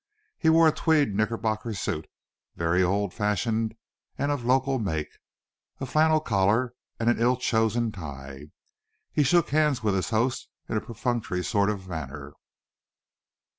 He 0.39 0.49
wore 0.49 0.67
a 0.67 0.71
tweed 0.71 1.13
knickerbocker 1.13 1.75
suit, 1.75 2.07
very 2.55 2.81
old 2.81 3.13
fashioned, 3.13 3.75
and 4.17 4.31
of 4.31 4.43
local 4.43 4.79
make, 4.79 5.19
a 5.79 5.85
flannel 5.85 6.19
collar, 6.19 6.73
and 6.99 7.07
an 7.07 7.19
ill 7.19 7.37
chosen 7.37 7.91
tie. 7.91 8.47
He 9.11 9.21
shook 9.21 9.49
hands 9.49 9.83
with 9.83 9.93
his 9.93 10.09
host 10.09 10.49
in 10.67 10.75
a 10.75 10.81
perfunctory 10.81 11.43
sort 11.43 11.69
of 11.69 11.87
manner. 11.87 12.33